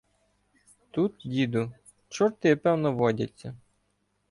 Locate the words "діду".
1.25-1.71